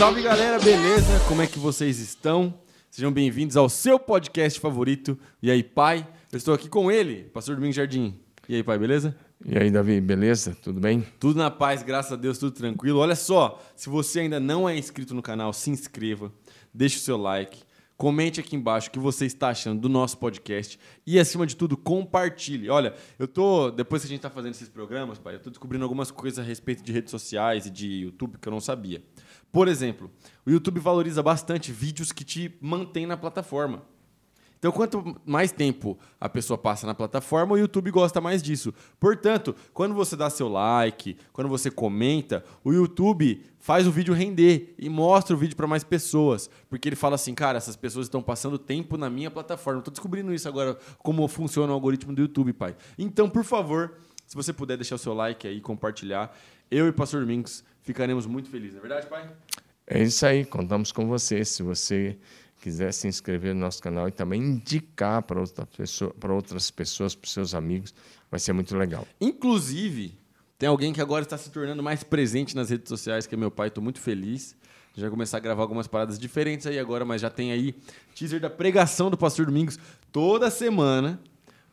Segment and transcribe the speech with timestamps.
[0.00, 1.20] salve galera, beleza?
[1.28, 2.54] Como é que vocês estão?
[2.90, 5.18] Sejam bem-vindos ao seu podcast favorito.
[5.42, 6.08] E aí, pai?
[6.32, 8.18] Eu estou aqui com ele, Pastor Domingos Jardim.
[8.48, 9.14] E aí, pai, beleza?
[9.44, 10.56] E aí, Davi, beleza?
[10.62, 11.06] Tudo bem?
[11.20, 12.98] Tudo na paz, graças a Deus, tudo tranquilo.
[12.98, 16.32] Olha só, se você ainda não é inscrito no canal, se inscreva,
[16.72, 17.62] deixe o seu like,
[17.98, 21.76] comente aqui embaixo o que você está achando do nosso podcast e, acima de tudo,
[21.76, 22.70] compartilhe.
[22.70, 25.84] Olha, eu tô, depois que a gente está fazendo esses programas, pai, eu tô descobrindo
[25.84, 29.02] algumas coisas a respeito de redes sociais e de YouTube que eu não sabia.
[29.52, 30.10] Por exemplo,
[30.46, 33.82] o YouTube valoriza bastante vídeos que te mantêm na plataforma.
[34.60, 38.74] Então, quanto mais tempo a pessoa passa na plataforma, o YouTube gosta mais disso.
[39.00, 44.74] Portanto, quando você dá seu like, quando você comenta, o YouTube faz o vídeo render
[44.78, 46.50] e mostra o vídeo para mais pessoas.
[46.68, 49.78] Porque ele fala assim, cara, essas pessoas estão passando tempo na minha plataforma.
[49.78, 52.76] Estou descobrindo isso agora, como funciona o algoritmo do YouTube, pai.
[52.98, 53.94] Então, por favor,
[54.26, 56.36] se você puder deixar o seu like aí, compartilhar,
[56.70, 58.74] eu e o Pastor Domingos ficaremos muito felizes.
[58.74, 59.30] Não é verdade, pai?
[59.86, 61.44] É isso aí, contamos com você.
[61.44, 62.16] Se você
[62.60, 67.14] quiser se inscrever no nosso canal e também indicar para outra pessoa, para outras pessoas,
[67.14, 67.94] para os seus amigos,
[68.30, 69.06] vai ser muito legal.
[69.20, 70.14] Inclusive,
[70.58, 73.50] tem alguém que agora está se tornando mais presente nas redes sociais, que é meu
[73.50, 74.54] pai, estou muito feliz.
[74.94, 77.74] Já começar a gravar algumas paradas diferentes aí agora, mas já tem aí
[78.14, 79.78] teaser da pregação do Pastor Domingos
[80.12, 81.20] toda semana,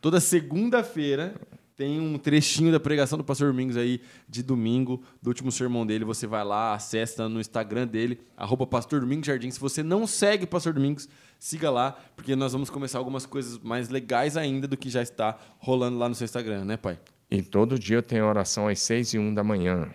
[0.00, 1.34] toda segunda-feira.
[1.78, 6.04] Tem um trechinho da pregação do Pastor Domingos aí de domingo, do último sermão dele.
[6.04, 9.48] Você vai lá, acessa no Instagram dele, arroba Pastor Domingos Jardim.
[9.48, 13.60] Se você não segue o Pastor Domingos, siga lá, porque nós vamos começar algumas coisas
[13.60, 16.98] mais legais ainda do que já está rolando lá no seu Instagram, né, pai?
[17.30, 19.88] E todo dia eu tenho oração às seis e um da manhã.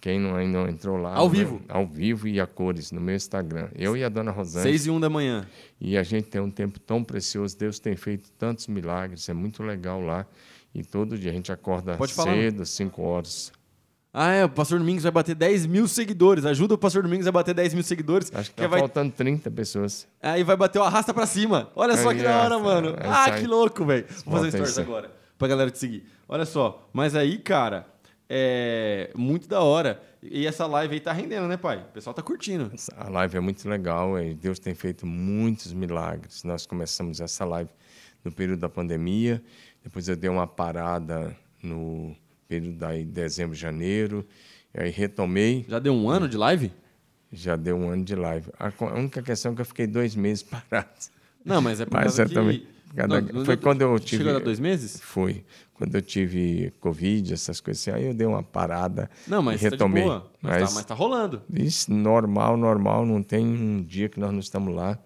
[0.00, 1.14] Quem não, ainda não entrou lá.
[1.14, 1.62] Ao vivo?
[1.68, 3.68] Ao vivo e a cores, no meu Instagram.
[3.76, 4.64] Eu e a dona Rosane.
[4.64, 5.46] Seis e um da manhã.
[5.80, 7.56] E a gente tem um tempo tão precioso.
[7.56, 9.28] Deus tem feito tantos milagres.
[9.28, 10.26] É muito legal lá.
[10.74, 12.32] E todo dia a gente acorda Pode falar.
[12.32, 13.52] cedo, 5 horas.
[14.12, 16.44] Ah, é, o Pastor Domingos vai bater 10 mil seguidores.
[16.44, 18.30] Ajuda o Pastor Domingos a bater 10 mil seguidores.
[18.34, 18.80] Acho que que tá vai...
[18.80, 20.08] faltando 30 pessoas.
[20.20, 21.70] Aí vai bater o arrasta pra cima.
[21.76, 22.88] Olha só Aí, que da hora, é, mano.
[22.90, 24.06] é ah, que louco, velho.
[24.24, 26.04] Vou fazer stories isso agora pra galera te seguir.
[26.28, 27.86] Olha só, mas aí, cara,
[28.28, 30.00] é muito da hora.
[30.22, 31.78] E essa live aí tá rendendo, né, pai?
[31.78, 32.70] O pessoal tá curtindo.
[32.94, 36.44] A live é muito legal e Deus tem feito muitos milagres.
[36.44, 37.70] Nós começamos essa live
[38.22, 39.42] no período da pandemia,
[39.82, 42.14] depois eu dei uma parada no
[42.48, 44.26] período daí dezembro, janeiro,
[44.74, 46.72] e aí retomei, Já deu um ano de live?
[47.32, 48.50] já deu um ano de live.
[48.58, 50.88] A única questão é que eu fiquei dois meses parado.
[51.44, 52.34] Não, mas é por Mas causa que...
[52.34, 55.00] também- cada- Não, não foi deu- quando eu tive- Chegou a dois meses?
[55.00, 59.60] Foi quando eu tive Covid, essas coisas assim, aí eu dei uma parada Não, mas
[59.62, 60.02] tá retomei.
[60.02, 60.30] boa.
[60.42, 61.40] Mas, tá, mas tá rolando.
[61.54, 64.98] Isso, normal, normal, não tem um dia que nós não estamos lá.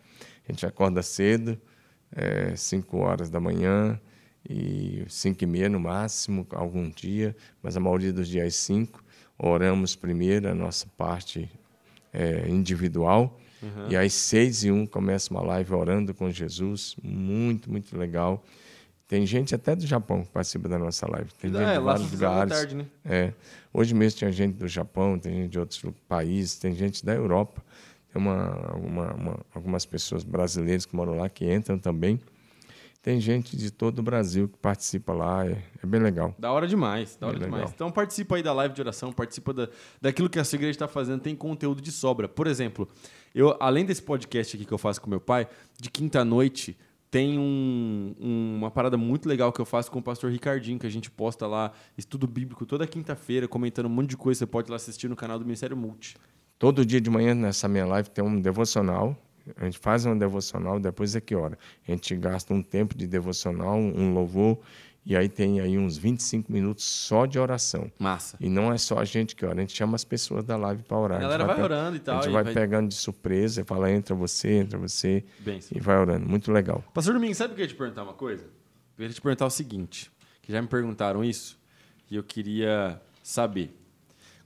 [0.48, 1.56] A gente acorda cedo,
[2.56, 4.00] 5 horas da manhã,
[4.48, 9.02] e 5 e meia no máximo, algum dia, mas a maioria dos dias 5.
[9.38, 11.50] Oramos primeiro a nossa parte
[12.12, 13.38] eh, individual,
[13.88, 18.44] e às 6 e 1 começa uma live orando com Jesus, muito, muito legal.
[19.08, 21.30] Tem gente até do Japão que participa da nossa live.
[21.40, 22.52] Tem gente É, de lá vários lugares.
[22.52, 22.86] tarde, né?
[23.04, 23.32] É.
[23.72, 27.62] Hoje mesmo tinha gente do Japão, tem gente de outros países, tem gente da Europa.
[28.12, 32.20] Tem uma, uma- uma- algumas pessoas brasileiras que moram lá que entram também.
[33.04, 36.34] Tem gente de todo o Brasil que participa lá, é, é bem legal.
[36.38, 37.60] Da hora demais, da hora Bem demais.
[37.64, 37.72] legal.
[37.74, 39.68] Então participa aí da live de oração, participa da,
[40.00, 42.26] daquilo que a sua igreja está fazendo, tem conteúdo de sobra.
[42.26, 42.88] Por exemplo,
[43.34, 45.46] eu, além desse podcast aqui que eu faço com meu pai,
[45.78, 46.78] de quinta-noite
[47.10, 50.86] tem um- um- uma parada muito legal que eu faço com o pastor Ricardinho, que
[50.86, 54.38] a gente posta lá, estudo bíblico toda quinta-feira, comentando um monte de coisa.
[54.38, 56.16] Você pode ir lá assistir no canal do Ministério Multi.
[56.58, 59.14] Todo dia de manhã nessa minha live tem um devocional.
[59.56, 61.58] A gente faz um devocional, depois é que hora.
[61.86, 64.58] A gente gasta um tempo de devocional, um louvor,
[65.06, 67.92] e aí tem aí uns 25 minutos só de oração.
[67.98, 68.38] Massa.
[68.40, 70.82] E não é só a gente que ora, a gente chama as pessoas da live
[70.82, 71.18] para orar.
[71.18, 73.64] A galera vai pe- orando e tal, A gente vai, vai- pegando de surpresa, e
[73.64, 75.76] fala, entra você, entra você, Bênção.
[75.76, 76.26] e vai orando.
[76.26, 76.82] Muito legal.
[76.94, 78.44] Pastor Domingos, sabe o que eu ia te perguntar uma coisa?
[78.44, 80.10] Eu queria te perguntar o seguinte,
[80.40, 81.58] que já me perguntaram isso,
[82.10, 83.76] e eu queria saber.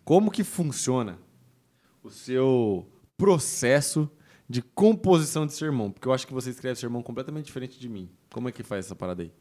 [0.04, 1.18] Como que funciona
[2.02, 2.84] o seu
[3.16, 4.10] processo
[4.48, 5.90] de composição de sermão?
[5.90, 8.08] Porque eu acho que você escreve sermão completamente diferente de mim.
[8.32, 9.32] Como é que faz essa parada aí?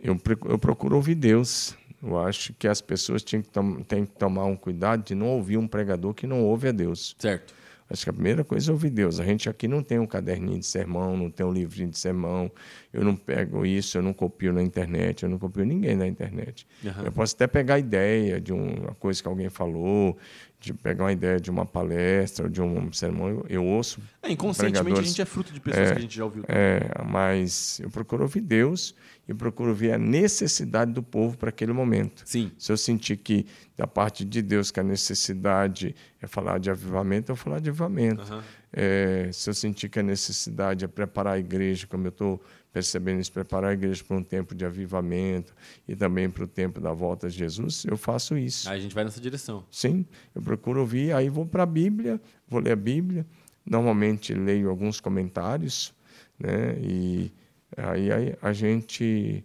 [0.00, 1.76] Eu, eu procuro ouvir Deus.
[2.02, 3.50] Eu acho que as pessoas têm que,
[3.86, 7.14] têm que tomar um cuidado de não ouvir um pregador que não ouve a Deus.
[7.18, 7.54] Certo.
[7.90, 9.18] Acho que a primeira coisa é ouvir Deus.
[9.18, 12.50] A gente aqui não tem um caderninho de sermão, não tem um livrinho de sermão.
[12.92, 16.68] Eu não pego isso, eu não copio na internet, eu não copio ninguém na internet.
[16.86, 17.02] Aham.
[17.04, 20.16] Eu posso até pegar ideia de uma coisa que alguém falou,
[20.60, 23.42] de pegar uma ideia de uma palestra, de um sermão.
[23.48, 23.98] Eu, ouço.
[24.22, 26.44] É, inconscientemente a gente é fruto de pessoas que a gente já ouviu.
[26.46, 28.94] É, mas eu procuro ouvir Deus
[29.26, 32.22] e procuro ver a necessidade do povo para aquele momento.
[32.26, 32.52] Sim.
[32.58, 37.32] Se eu sentir que, da parte de Deus, que a necessidade é falar de avivamento,
[37.32, 38.22] eu vou falar de avivamento.
[38.22, 38.42] Aham.
[38.72, 42.40] É, se eu sentir que a necessidade é preparar a igreja, como eu estou
[42.72, 45.54] percebendo isso, preparar a igreja para um tempo de avivamento
[45.88, 48.68] e também para o tempo da volta de Jesus, eu faço isso.
[48.68, 49.64] Aí a gente vai nessa direção.
[49.70, 53.26] Sim, eu procuro ouvir, aí vou para a Bíblia, vou ler a Bíblia.
[53.66, 55.92] Normalmente leio alguns comentários,
[56.38, 56.76] né?
[56.80, 57.30] E
[57.76, 59.44] aí, aí a gente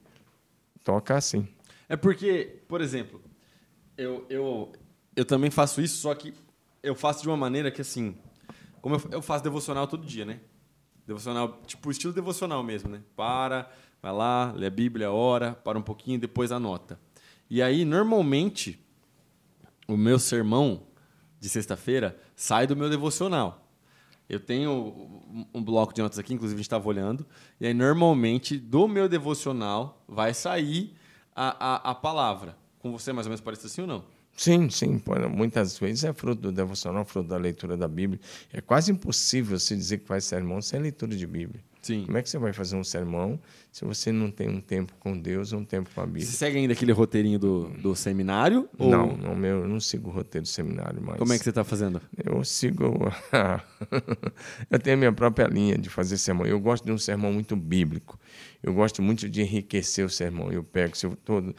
[0.84, 1.48] toca assim.
[1.90, 3.22] É porque, por exemplo,
[3.98, 4.72] eu, eu,
[5.16, 6.34] eu também faço isso, só que
[6.82, 8.16] eu faço de uma maneira que, assim,
[8.82, 10.40] como eu, eu faço devocional todo dia, né?
[11.06, 13.02] Devocional, tipo, estilo devocional mesmo, né?
[13.16, 13.72] Para,
[14.02, 17.00] vai lá, lê a Bíblia, ora, para um pouquinho, depois anota.
[17.50, 18.80] E aí, normalmente,
[19.88, 20.82] o meu sermão
[21.40, 23.62] de sexta-feira sai do meu devocional.
[24.28, 24.72] Eu tenho
[25.54, 27.24] um- bloco de notas aqui, inclusive a gente estava olhando,
[27.62, 30.96] e aí normalmente do meu devocional vai sair
[31.36, 32.58] a, a, a palavra.
[32.80, 34.04] Com você é mais ou menos parece assim ou não?
[34.36, 35.02] Sim, sim.
[35.34, 38.20] Muitas vezes é fruto do devocional, fruto da leitura da Bíblia.
[38.52, 41.64] É quase impossível se dizer que faz sermão sem leitura de Bíblia.
[41.86, 42.04] Sim.
[42.06, 43.40] Como é que você vai fazer um sermão
[43.72, 46.32] se você não tem um tempo com Deus um tempo com a Você Bíblia?
[46.32, 48.68] segue ainda aquele roteirinho do, do seminário?
[48.76, 51.20] Ou Não, não, meu, eu não sigo o roteiro do seminário mais.
[51.20, 52.02] Como é que você está fazendo?
[52.18, 52.86] Eu sigo.
[54.72, 56.46] eu tenho a minha própria linha de fazer sermão.
[56.48, 58.20] Eu gosto de um sermão muito bíblico.
[58.64, 60.52] Eu gosto muito de enriquecer o sermão.
[60.52, 61.56] Eu pego, se eu todo,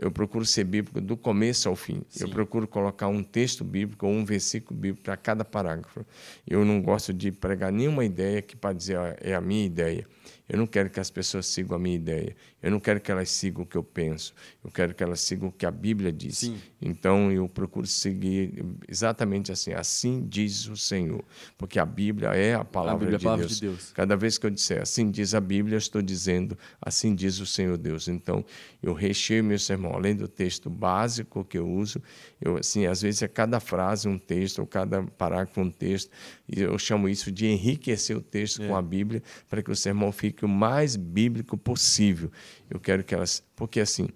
[0.00, 2.02] eu procuro ser bíblico do começo ao fim.
[2.20, 2.32] Eu Sim.
[2.32, 6.06] procuro colocar um texto bíblico ou um versículo bíblico para cada parágrafo.
[6.46, 10.06] Eu não gosto de pregar nenhuma ideia que para dizer "Ah, é a minha ideia.
[10.48, 12.36] Eu não quero que as pessoas sigam a minha ideia.
[12.62, 14.34] Eu não quero que elas sigam o que eu penso.
[14.64, 16.38] Eu quero que elas sigam o que a Bíblia diz.
[16.38, 16.58] Sim.
[16.80, 19.72] Então eu procuro seguir exatamente assim.
[19.72, 21.24] Assim diz o Senhor,
[21.56, 23.54] porque a Bíblia é a palavra, Bíblia é a de, palavra Deus.
[23.60, 23.92] de Deus.
[23.92, 27.46] Cada vez que eu disser assim diz a Bíblia, eu estou dizendo assim diz o
[27.46, 28.08] Senhor Deus.
[28.08, 28.44] Então
[28.82, 32.02] eu recheio meu sermão, além do texto básico que eu uso,
[32.40, 36.10] eu assim às vezes é cada frase um texto ou cada parágrafo um texto.
[36.48, 38.68] E eu chamo isso de enriquecer o texto É.
[38.68, 42.30] com a Bíblia para que o sermão fique o mais bíblico possível.
[42.68, 44.08] Eu quero que elas, porque assim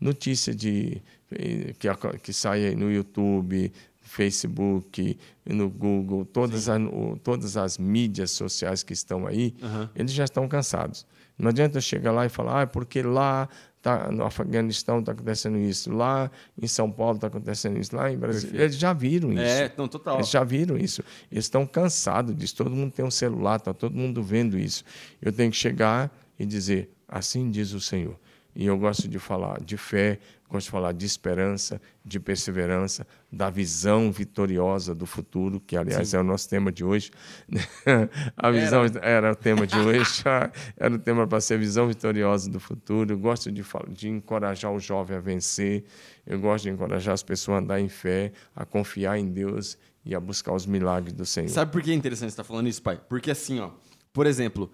[0.00, 1.88] notícia de eh, que,
[2.22, 3.72] que sai no YouTube,
[4.02, 6.80] Facebook, no Google, todas, as,
[7.22, 9.90] todas as mídias sociais que estão aí, Aham.
[9.94, 11.06] eles já estão cansados.
[11.38, 13.48] Não adianta eu chegar lá e falar, ah, é porque lá
[13.86, 16.28] tá, no Afeganistão está acontecendo isso, lá
[16.60, 18.50] em São Paulo está acontecendo isso, lá em Brasília.
[18.50, 18.62] Perfeito.
[18.64, 19.42] Eles já viram isso.
[19.42, 20.16] É, não, total.
[20.16, 21.04] Eles já viram isso.
[21.30, 22.56] Eles estão cansados disso.
[22.56, 24.84] Todo mundo tem um celular, está todo mundo vendo isso.
[25.22, 28.18] Eu tenho que chegar e dizer: assim diz o Senhor.
[28.56, 30.18] E eu gosto de falar de fé,
[30.48, 36.18] gosto de falar de esperança, de perseverança, da visão vitoriosa do futuro, que aliás é
[36.18, 37.10] o nosso tema de hoje.
[38.34, 40.24] A visão era, o tema de hoje,
[40.74, 43.12] era o tema para ser visão vitoriosa do futuro.
[43.12, 45.84] Eu gosto de, de encorajar o jovem a vencer,
[46.26, 50.14] eu gosto de encorajar as pessoas a andar em fé, a confiar em Deus e
[50.14, 51.50] a buscar os milagres do Senhor.
[51.50, 52.98] Sabe por que é interessante você estar falando isso, pai?
[53.06, 53.72] Porque assim, ó,
[54.14, 54.72] por exemplo,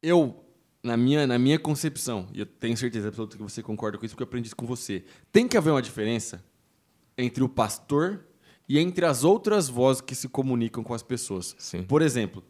[0.00, 0.45] eu,
[0.86, 4.14] na minha, na minha concepção, e eu tenho certeza absoluta que você concorda com isso,
[4.14, 6.42] porque eu aprendi isso com você, tem que haver uma diferença
[7.18, 8.24] entre o pastor
[8.68, 11.54] e entre as outras vozes que se comunicam com as pessoas.
[11.58, 11.82] Sim.
[11.82, 12.42] Por exemplo,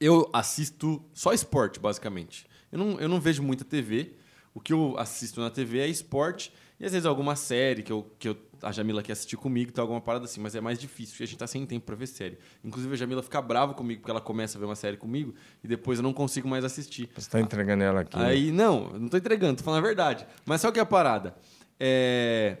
[0.00, 2.46] eu assisto só esporte, basicamente.
[2.70, 4.14] Eu não, eu não vejo muita TV.
[4.52, 8.10] O que eu assisto na TV é esporte e às vezes alguma série que, eu,
[8.18, 11.12] que eu, a Jamila quer assistir comigo, tá alguma parada assim, mas é mais difícil,
[11.12, 12.38] porque a gente tá sem tempo pra ver série.
[12.62, 15.68] Inclusive a Jamila fica brava comigo porque ela começa a ver uma série comigo e
[15.68, 17.08] depois eu não consigo mais assistir.
[17.14, 18.18] Você está entregando ela aqui.
[18.18, 18.26] né?
[18.26, 20.26] Aí, não, eu não tô entregando, tô falando a verdade.
[20.44, 21.34] Mas só que é a parada.
[21.80, 22.58] É.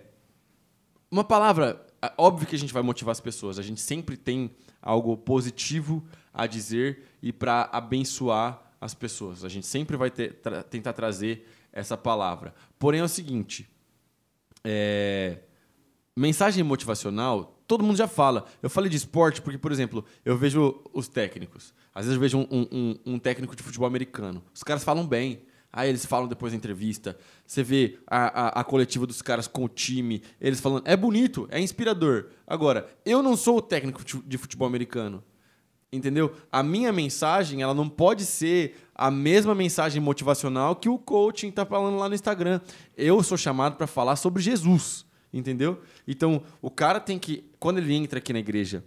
[1.10, 1.84] Uma palavra.
[2.02, 3.58] é Óbvio que a gente vai motivar as pessoas.
[3.58, 4.50] A gente sempre tem
[4.82, 9.44] algo positivo a dizer e para abençoar as pessoas.
[9.44, 12.54] A gente sempre vai ter- tra- tentar trazer essa palavra.
[12.78, 13.68] Porém, é o seguinte.
[14.68, 15.38] É,
[16.18, 18.46] Mensagem motivacional, todo mundo já fala.
[18.62, 21.74] Eu falei de esporte porque, por exemplo, eu vejo os técnicos.
[21.94, 24.42] Às vezes eu vejo um, um- um- técnico de futebol americano.
[24.54, 25.42] Os caras falam bem.
[25.70, 27.18] Aí eles falam depois da entrevista.
[27.46, 30.86] Você vê a, a- a coletiva dos caras com o time, eles falando.
[30.86, 32.28] É bonito, é inspirador.
[32.46, 35.22] Agora, eu não sou o técnico de futebol americano.
[35.92, 36.34] Entendeu?
[36.50, 41.64] A minha mensagem, ela não pode ser a mesma mensagem motivacional que o coaching tá
[41.64, 42.60] falando lá no Instagram.
[42.96, 45.80] Eu sou chamado para falar sobre Jesus, entendeu?
[46.06, 48.84] Então, o cara tem que, quando ele entra aqui na igreja,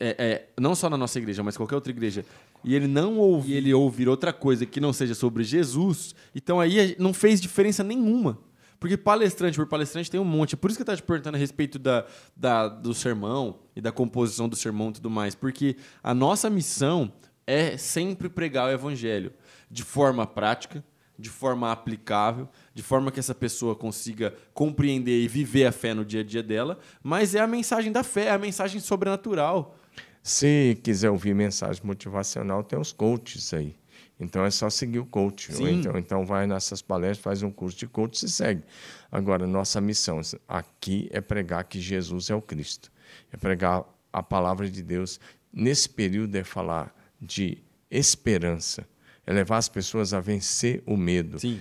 [0.00, 2.24] é, é, não só na nossa igreja, mas qualquer outra igreja,
[2.64, 6.96] e ele não ouvir, ele ouvir outra coisa que não seja sobre Jesus, então aí
[6.98, 8.38] não fez diferença nenhuma.
[8.82, 10.56] Porque palestrante por palestrante tem um monte.
[10.56, 12.04] É por isso que eu estava te perguntando a respeito da,
[12.36, 15.36] da- do sermão e da composição do sermão e tudo mais.
[15.36, 17.12] Porque a nossa missão
[17.46, 19.32] é sempre pregar o evangelho
[19.70, 20.82] de forma prática,
[21.16, 26.04] de forma aplicável, de forma que essa pessoa consiga compreender e viver a fé no
[26.04, 29.76] dia a dia dela, mas é a mensagem da fé, é a mensagem sobrenatural.
[30.24, 33.76] Se quiser ouvir mensagem motivacional, tem os coaches aí.
[34.22, 35.50] Então é só seguir o coach.
[35.60, 38.62] Então, então vai nessas palestras, faz um curso de coach e segue.
[39.10, 42.90] Agora, nossa missão aqui é pregar que Jesus é o Cristo.
[43.32, 45.18] É pregar a palavra de Deus.
[45.52, 47.58] Nesse período é falar de
[47.90, 48.86] esperança
[49.26, 51.60] é levar as pessoas a vencer o medo, Sim.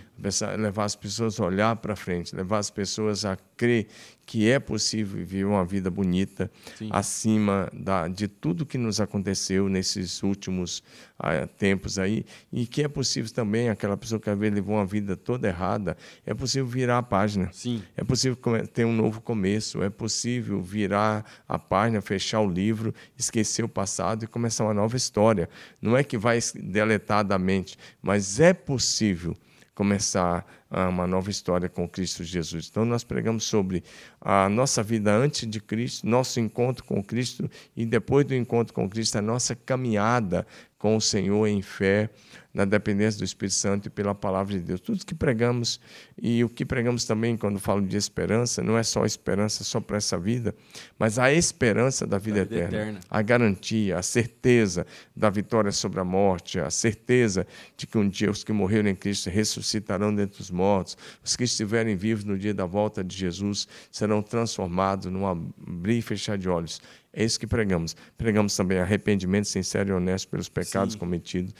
[0.58, 3.88] levar as pessoas a olhar para frente, levar as pessoas a crer
[4.32, 6.88] que é possível viver uma vida bonita Sim.
[6.90, 10.82] acima da, de tudo que nos aconteceu nesses últimos
[11.20, 14.86] ah, tempos aí e que é possível também aquela pessoa que às vezes levou uma
[14.86, 17.84] vida toda errada é possível virar a página Sim.
[17.98, 23.66] é possível ter um novo começo é possível virar a página fechar o livro esquecer
[23.66, 25.50] o passado e começar uma nova história
[25.82, 29.36] não é que vai deletar da mente mas é possível
[29.82, 32.68] começar uma nova história com Cristo Jesus.
[32.70, 33.84] Então, nós pregamos sobre
[34.22, 38.88] a nossa vida antes de Cristo, nosso encontro com Cristo e depois do encontro com
[38.88, 40.46] Cristo, a nossa caminhada
[40.78, 42.12] com o Senhor em fé,
[42.54, 44.80] na dependência do Espírito Santo e pela palavra de Deus.
[44.80, 45.80] Tudo que pregamos
[46.22, 49.98] e o que pregamos também quando falo de esperança, não é só esperança só para
[49.98, 50.54] essa vida,
[51.00, 55.72] mas a esperança da vida, da vida eterna, eterna, a garantia, a certeza da vitória
[55.72, 60.14] sobre a morte, a certeza de que um dia os que morreram em Cristo ressuscitarão
[60.14, 65.12] dentre os mortos, os que estiverem vivos no dia da volta de Jesus serão transformados
[65.12, 66.82] num abrir e fechar de olhos
[67.14, 67.96] é isso que pregamos.
[68.18, 71.00] Pregamos também arrependimento sincero e honesto pelos pecados Sim.
[71.00, 71.54] cometidos,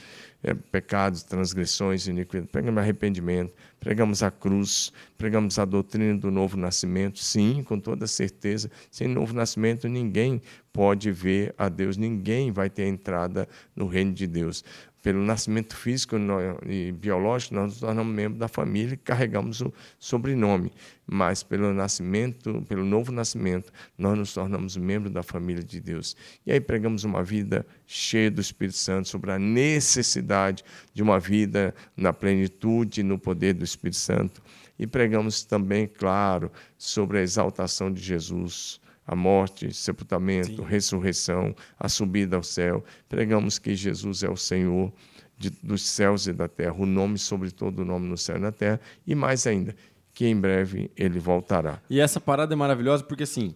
[0.70, 2.50] pecados, transgressões, iniquidades.
[2.50, 7.18] Pregamos arrependimento, pregamos a cruz, pregamos a doutrina do novo nascimento.
[7.20, 8.70] Sim, com toda certeza.
[8.90, 14.26] Sem novo nascimento, ninguém pode ver a Deus, ninguém vai ter entrada no reino de
[14.26, 14.64] Deus
[15.02, 16.16] pelo nascimento físico
[16.64, 20.72] e biológico, nós nos tornamos membros da família e carregamos o sobrenome.
[21.04, 26.16] Mas pelo nascimento, pelo novo nascimento, nós nos tornamos membros da família de Deus.
[26.46, 30.62] E aí pregamos uma vida cheia do Espírito Santo, sobre a necessidade
[30.94, 34.40] de uma vida na plenitude no poder do Espírito Santo.
[34.78, 40.62] E pregamos também, claro, sobre a exaltação de Jesus a morte, sepultamento, Sim.
[40.62, 42.84] ressurreição, a subida ao céu.
[43.08, 44.92] Pregamos que Jesus é o Senhor
[45.36, 48.40] de, dos céus e da terra, o nome sobre todo o nome no céu e
[48.40, 49.74] na terra, e mais ainda,
[50.14, 51.80] que em breve ele voltará.
[51.90, 53.54] E essa parada é maravilhosa porque assim,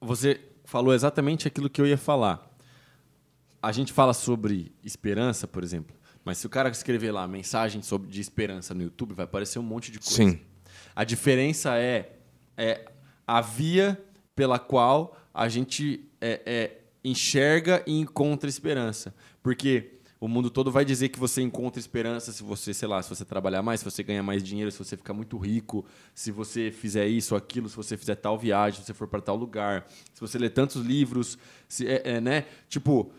[0.00, 2.48] você falou exatamente aquilo que eu ia falar.
[3.62, 8.08] A gente fala sobre esperança, por exemplo, mas se o cara escrever lá mensagem sobre
[8.08, 10.14] de esperança no YouTube, vai aparecer um monte de coisa.
[10.14, 10.38] Sim.
[10.94, 12.16] A diferença é,
[12.56, 12.84] é
[13.26, 14.00] a via
[14.40, 19.14] pela qual a gente é, é, enxerga e encontra esperança.
[19.42, 23.10] Porque o mundo todo vai dizer que você encontra esperança se você, sei lá, se
[23.10, 26.70] você trabalhar mais, se você ganhar mais dinheiro, se você ficar muito rico, se você
[26.70, 30.20] fizer isso aquilo, se você fizer tal viagem, se você for para tal lugar, se
[30.22, 31.36] você ler tantos livros,
[31.68, 32.46] se, é, é né?
[32.66, 33.12] Tipo,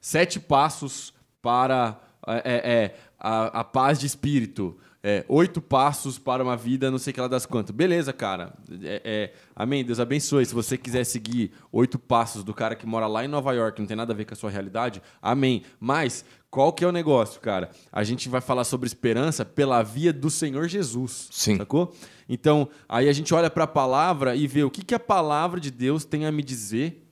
[0.00, 6.42] sete passos para é, é, é a, a paz de espírito é, oito passos para
[6.42, 7.74] uma vida, não sei que lá das quantas.
[7.74, 8.52] Beleza, cara.
[8.82, 9.84] É, é, amém.
[9.84, 10.44] Deus abençoe.
[10.44, 13.86] Se você quiser seguir oito passos do cara que mora lá em Nova York, não
[13.86, 15.62] tem nada a ver com a sua realidade, amém.
[15.78, 17.70] Mas qual que é o negócio, cara?
[17.92, 21.28] A gente vai falar sobre esperança pela via do Senhor Jesus.
[21.30, 21.58] Sim.
[21.58, 21.94] Sacou?
[22.28, 25.60] Então, aí a gente olha para a palavra e vê o que, que a palavra
[25.60, 27.04] de Deus tem a me dizer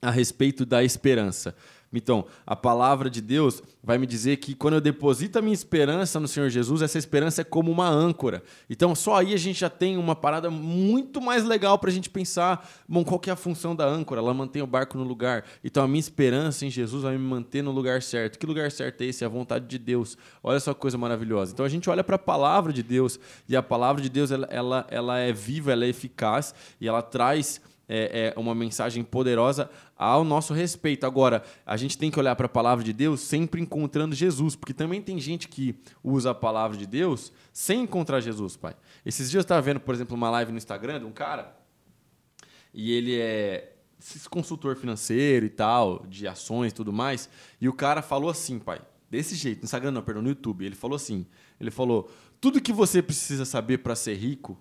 [0.00, 1.54] a respeito da esperança.
[1.92, 6.20] Então, a palavra de Deus vai me dizer que quando eu deposito a minha esperança
[6.20, 8.44] no Senhor Jesus, essa esperança é como uma âncora.
[8.68, 12.08] Então, só aí a gente já tem uma parada muito mais legal para a gente
[12.08, 14.20] pensar, bom, qual que é a função da âncora?
[14.20, 15.44] Ela mantém o barco no lugar.
[15.64, 18.38] Então, a minha esperança em Jesus vai me manter no lugar certo.
[18.38, 19.24] Que lugar certo é esse?
[19.24, 20.16] É a vontade de Deus.
[20.44, 21.52] Olha só que coisa maravilhosa.
[21.52, 23.18] Então, a gente olha para a palavra de Deus
[23.48, 27.02] e a palavra de Deus ela, ela, ela é viva, ela é eficaz e ela
[27.02, 27.60] traz
[27.92, 31.04] é, é uma mensagem poderosa ao nosso respeito.
[31.04, 34.72] Agora, a gente tem que olhar para a palavra de Deus sempre encontrando Jesus, porque
[34.72, 38.76] também tem gente que usa a palavra de Deus sem encontrar Jesus, pai.
[39.04, 41.56] Esses dias eu estava vendo, por exemplo, uma live no Instagram de um cara,
[42.72, 43.74] e ele é
[44.30, 47.28] consultor financeiro e tal, de ações e tudo mais,
[47.60, 48.80] e o cara falou assim, pai,
[49.10, 51.26] desse jeito, no Instagram não, perdão, no YouTube, ele falou assim,
[51.60, 54.58] ele falou, tudo que você precisa saber para ser rico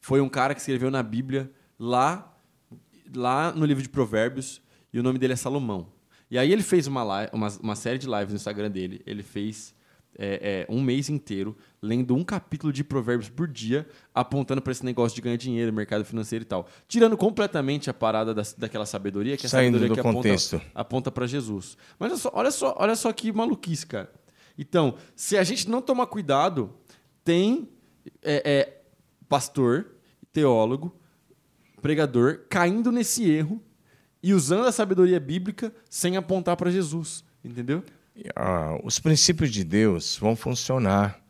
[0.00, 2.34] foi um cara que escreveu na Bíblia lá
[3.14, 4.60] lá no livro de Provérbios
[4.92, 5.88] e o nome dele é Salomão.
[6.30, 9.00] E aí ele fez uma, live, uma, uma série de lives no Instagram dele.
[9.06, 9.74] Ele fez
[10.18, 14.84] é, é, um mês inteiro lendo um capítulo de Provérbios por dia, apontando para esse
[14.84, 16.66] negócio de ganhar dinheiro, mercado financeiro e tal.
[16.86, 20.56] Tirando completamente a parada da, daquela sabedoria, que é a Saindo sabedoria que contexto.
[20.56, 21.78] aponta, aponta para Jesus.
[21.98, 24.12] Mas olha só, olha só, olha só que maluquice, cara.
[24.58, 26.74] Então, se a gente não tomar cuidado,
[27.24, 27.68] tem
[28.22, 28.82] é, é,
[29.28, 29.86] pastor,
[30.32, 30.94] teólogo,
[31.80, 33.62] pregador caindo nesse erro
[34.22, 37.82] e usando a sabedoria bíblica sem apontar para Jesus, entendeu?
[38.34, 41.22] Ah, os princípios de Deus vão funcionar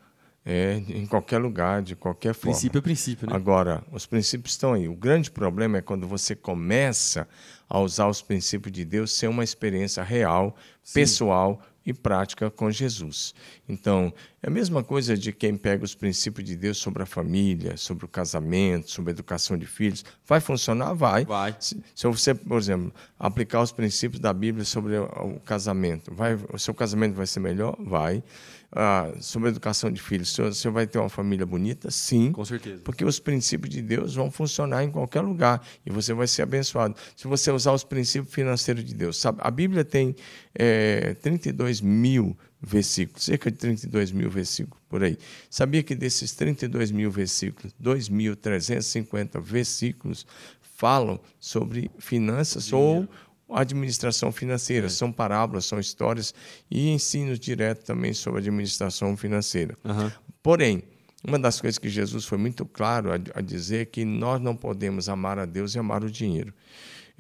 [0.45, 2.53] é, em qualquer lugar, de qualquer forma.
[2.53, 3.37] Princípio é princípio, né?
[3.37, 4.89] Agora, os princípios estão aí.
[4.89, 7.29] O grande problema é quando você começa
[7.69, 10.95] a usar os princípios de Deus sem uma experiência real, Sim.
[10.95, 13.35] pessoal e prática com Jesus.
[13.69, 17.77] Então, é a mesma coisa de quem pega os princípios de Deus sobre a família,
[17.77, 20.05] sobre o casamento, sobre a educação de filhos.
[20.27, 20.95] Vai funcionar?
[20.95, 21.25] Vai.
[21.25, 21.57] Vai.
[21.59, 26.59] Se, se você, por exemplo, aplicar os princípios da Bíblia sobre o casamento, vai, o
[26.59, 27.77] seu casamento vai ser melhor?
[27.81, 28.23] Vai
[28.71, 31.91] ah, sobre a educação de filhos, você vai ter uma família bonita?
[31.91, 32.33] Sim.
[32.33, 32.83] Com certeza.
[32.85, 36.95] Porque os princípios de Deus vão funcionar em qualquer lugar e você vai ser abençoado.
[37.17, 39.19] Se você usar os princípios financeiros de Deus.
[39.19, 40.15] Sabe, a Bíblia tem
[40.55, 45.17] é, 32 mil versículos, cerca de 32 mil versículos por aí.
[45.49, 50.27] Sabia que desses 32 mil versículos, 2.350 versículos
[50.61, 53.09] falam sobre finanças Dinheiro.
[53.49, 54.87] ou administração financeira.
[54.87, 54.91] É.
[54.91, 56.35] São parábolas, são histórias
[56.71, 59.77] e ensinos direto também sobre administração financeira.
[59.85, 60.11] Uhum.
[60.43, 60.83] Porém,
[61.27, 64.55] uma das coisas que Jesus foi muito claro a, a, dizer é que nós não
[64.55, 66.53] podemos amar a Deus e amar o dinheiro.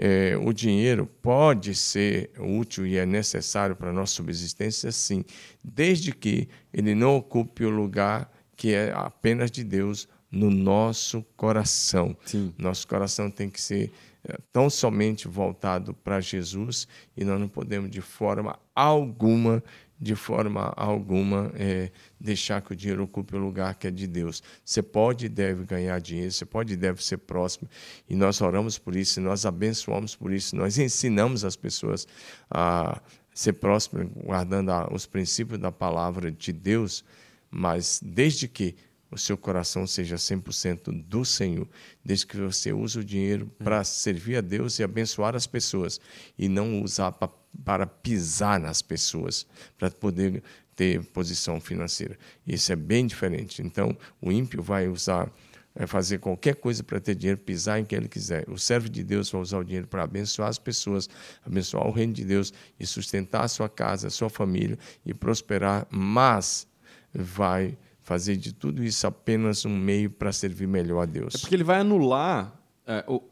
[0.00, 5.24] É, o dinheiro pode ser útil e é necessário para a nossa subsistência, sim,
[5.64, 12.16] desde que ele não ocupe o lugar que é apenas de Deus no nosso coração.
[12.24, 12.54] Sim.
[12.56, 13.90] Nosso coração tem que ser
[14.24, 16.86] é, tão somente voltado para Jesus
[17.16, 19.62] e nós não podemos de forma alguma,
[20.00, 21.90] de forma alguma, é,
[22.20, 24.42] deixar que o dinheiro ocupe o lugar que é de Deus.
[24.64, 27.68] Você pode e deve ganhar dinheiro, você pode e deve ser próximo
[28.08, 32.06] e nós oramos por isso, nós abençoamos por isso, nós ensinamos as pessoas
[32.50, 33.00] a
[33.34, 37.04] ser próximo, guardando os princípios da palavra de Deus,
[37.50, 38.74] mas desde que
[39.10, 41.66] o seu coração seja 100% do Senhor,
[42.04, 46.00] desde que você use o dinheiro para servir a Deus e abençoar as pessoas
[46.38, 47.30] e não usar pra,
[47.64, 50.42] para pisar nas pessoas, para poder
[50.76, 52.16] ter posição financeira.
[52.46, 53.62] Isso é bem diferente.
[53.62, 55.32] Então, o ímpio vai usar
[55.80, 58.44] é fazer qualquer coisa para ter dinheiro, pisar em quem ele quiser.
[58.50, 61.08] O servo de Deus vai usar o dinheiro para abençoar as pessoas,
[61.46, 65.86] abençoar o reino de Deus e sustentar a sua casa, a sua família e prosperar,
[65.88, 66.66] mas
[67.14, 71.36] vai fazer de tudo isso apenas um meio para servir melhor a Deus.
[71.36, 73.22] É porque ele vai anular é, o,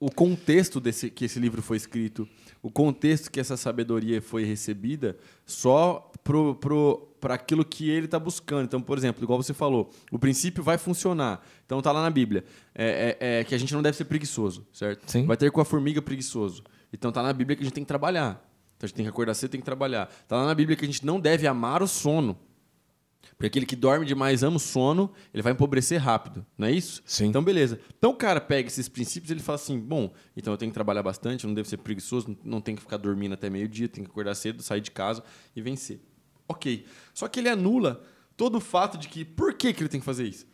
[0.00, 2.26] o contexto desse que esse livro foi escrito,
[2.62, 8.64] o contexto que essa sabedoria foi recebida, só para pro, aquilo que ele está buscando.
[8.64, 11.44] Então, por exemplo, igual você falou, o princípio vai funcionar.
[11.66, 14.64] Então, está lá na Bíblia é, é, é, que a gente não deve ser preguiçoso,
[14.72, 15.10] certo?
[15.10, 15.26] Sim.
[15.26, 16.62] Vai ter com a formiga preguiçoso.
[16.92, 18.48] Então, está na Bíblia que a gente tem que trabalhar.
[18.76, 20.08] Então, a gente tem que acordar cedo, tem que trabalhar.
[20.22, 22.38] Está lá na Bíblia que a gente não deve amar o sono.
[23.36, 27.02] Porque aquele que dorme demais ama o sono, ele vai empobrecer rápido, não é isso?
[27.04, 27.26] Sim.
[27.26, 27.80] Então, beleza.
[27.96, 30.74] Então o cara pega esses princípios e ele fala assim: bom, então eu tenho que
[30.74, 34.10] trabalhar bastante, não devo ser preguiçoso, não tenho que ficar dormindo até meio-dia, tenho que
[34.10, 35.22] acordar cedo, sair de casa
[35.56, 36.00] e vencer.
[36.48, 36.84] Ok.
[37.14, 38.02] Só que ele anula
[38.36, 40.46] todo o fato de que por que, que ele tem que fazer isso?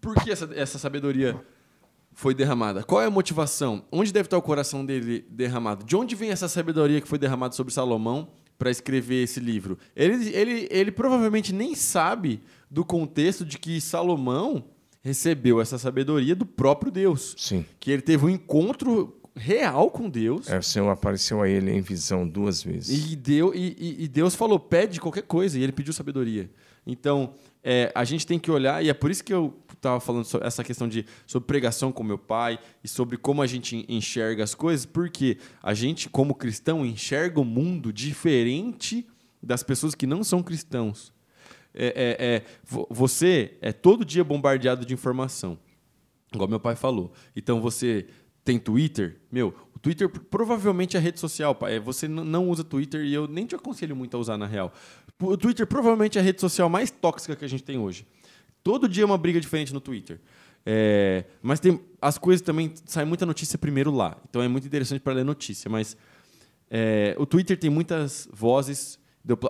[0.00, 1.40] Por que essa, essa sabedoria
[2.12, 2.82] foi derramada?
[2.82, 3.84] Qual é a motivação?
[3.90, 5.84] Onde deve estar o coração dele derramado?
[5.84, 9.78] De onde vem essa sabedoria que foi derramada sobre Salomão para escrever esse livro.
[9.94, 12.40] Ele, ele, ele provavelmente nem sabe
[12.70, 14.64] do contexto de que Salomão
[15.02, 17.34] recebeu essa sabedoria do próprio Deus.
[17.36, 17.64] Sim.
[17.78, 20.48] Que ele teve um encontro real com Deus.
[20.48, 23.12] É, o Senhor apareceu a ele em visão duas vezes.
[23.12, 26.50] E, deu, e, e, Deus falou: pede qualquer coisa, e ele pediu sabedoria.
[26.86, 30.24] Então, é, a gente tem que olhar, e é por isso que eu estava falando
[30.24, 34.42] sobre essa questão de sobre pregação com meu pai e sobre como a gente enxerga
[34.42, 39.06] as coisas, porque a gente, como cristão, enxerga o mundo diferente
[39.42, 41.12] das pessoas que não são cristãos.
[41.74, 42.42] É, é, é,
[42.88, 45.58] você é todo dia bombardeado de informação,
[46.32, 47.12] igual meu pai falou.
[47.34, 48.06] Então você
[48.44, 51.80] tem Twitter, meu, o Twitter provavelmente é rede social, pai.
[51.80, 54.72] Você não usa Twitter e eu nem te aconselho muito a usar na real.
[55.20, 58.06] O Twitter provavelmente é a rede social mais tóxica que a gente tem hoje.
[58.64, 60.18] Todo dia é uma briga diferente no Twitter.
[60.64, 64.16] É, mas tem as coisas também sai muita notícia primeiro lá.
[64.28, 65.70] Então é muito interessante para ler notícia.
[65.70, 65.96] Mas
[66.70, 68.98] é, o Twitter tem muitas vozes.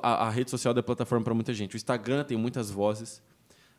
[0.03, 1.75] A, a, rede social da plataforma para muita gente.
[1.75, 3.23] O Instagram tem muitas vozes.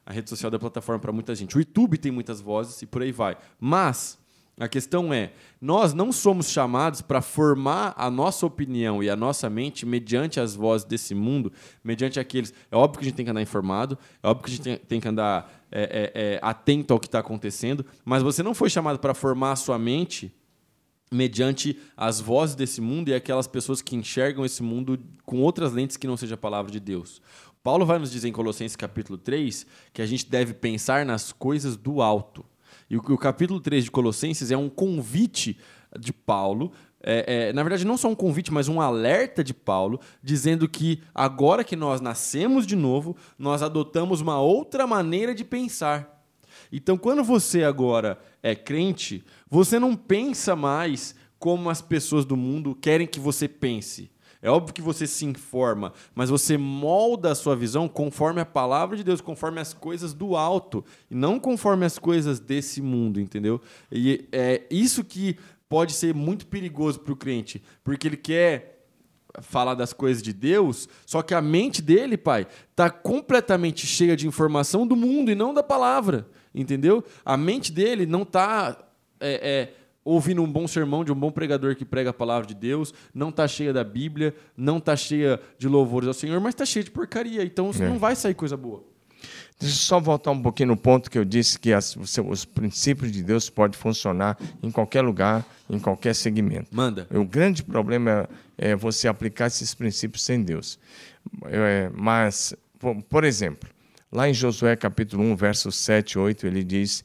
[0.06, 1.58] A rede social da plataforma para muita gente.
[1.58, 3.38] O YouTube tem muitas vozes e por aí vai.
[3.60, 4.18] Mas
[4.58, 9.50] a questão é, nós não somos chamados para formar a nossa opinião e a nossa
[9.50, 11.52] mente mediante as vozes desse mundo,
[11.84, 12.54] mediante aqueles.
[12.72, 15.02] É óbvio que a gente tem que andar informado, é óbvio que a gente tem,
[15.02, 18.98] que andar é, é, é, atento ao que está acontecendo, mas você não foi chamado
[18.98, 20.34] para formar a sua mente
[21.12, 25.98] mediante as vozes desse mundo e aquelas pessoas que enxergam esse mundo com outras lentes
[25.98, 27.22] que não seja a palavra de Deus.
[27.62, 31.76] Paulo vai nos dizer em Colossenses capítulo 3 que a gente deve pensar nas coisas
[31.76, 32.46] do alto.
[32.90, 35.58] E o, o capítulo 3 de Colossenses é um convite
[36.00, 36.72] de Paulo
[37.08, 41.04] é, é, na verdade, não só um convite, mas um alerta de Paulo, dizendo que
[41.14, 46.26] agora que nós nascemos de novo, nós adotamos uma outra maneira de pensar.
[46.72, 52.74] Então, quando você agora é crente, você não pensa mais como as pessoas do mundo
[52.74, 54.10] querem que você pense.
[54.42, 58.96] É óbvio que você se informa, mas você molda a sua visão conforme a palavra
[58.96, 63.62] de Deus, conforme as coisas do alto, e não conforme as coisas desse mundo, entendeu?
[63.92, 68.76] E é isso que pode ser muito perigoso para o crente, porque ele quer
[69.42, 74.28] falar das coisas de Deus, só que a mente dele, pai, está completamente cheia de
[74.28, 77.04] informação do mundo e não da palavra, entendeu?
[77.24, 78.78] A mente dele não está
[79.20, 79.74] é, é,
[80.06, 83.30] ouvindo um bom sermão de um bom pregador que prega a palavra de Deus, não
[83.30, 86.92] está cheia da Bíblia, não está cheia de louvores ao Senhor, mas está cheia de
[86.92, 87.90] porcaria, então é.
[87.90, 88.84] não vai sair coisa boa.
[89.60, 93.12] Deixa eu só voltar um pouquinho no ponto que eu disse que as, os princípios
[93.12, 96.68] de Deus podem funcionar em qualquer lugar, em qualquer segmento.
[96.72, 97.08] Manda.
[97.10, 100.78] O grande problema é, é você aplicar esses princípios sem Deus.
[101.46, 103.70] É, mas, por, por, exemplo,
[104.12, 107.04] lá em Josué capítulo 1, versos 7 e 8, ele diz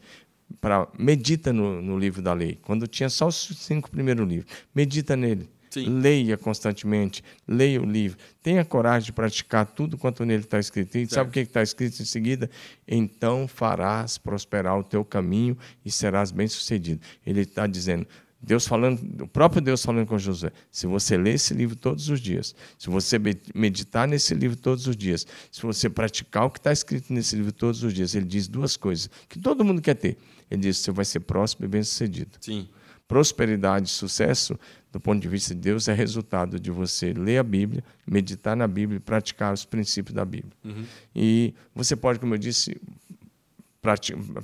[0.61, 2.59] para medita no, no livro da lei.
[2.63, 6.01] Quando tinha só os cinco primeiros livros, medita nele Sim.
[6.01, 8.19] Leia constantemente, leia o livro.
[8.43, 10.97] Tenha coragem de praticar tudo quanto nele está escrito.
[10.97, 11.15] E certo.
[11.15, 12.51] sabe o que está escrito em seguida?
[12.87, 17.01] Então farás prosperar o teu caminho e serás bem-sucedido.
[17.25, 18.05] Ele está dizendo,
[18.43, 20.51] Deus falando, o próprio Deus falando com José.
[20.73, 23.17] Se você ler esse livro todos os dias, se você
[23.55, 27.53] meditar nesse livro todos os dias, se você praticar o que está escrito nesse livro
[27.53, 30.17] todos os dias, ele diz duas coisas que todo mundo quer ter.
[30.51, 32.39] Ele diz: você vai ser próspero e bem-sucedido.
[32.41, 32.69] Sim
[33.11, 34.57] prosperidade e sucesso,
[34.93, 38.69] do ponto de vista de Deus, é resultado de você ler a Bíblia, meditar na
[38.69, 40.53] Bíblia e praticar os princípios da Bíblia.
[40.65, 40.85] Uhum.
[41.13, 42.81] E você pode, como eu disse,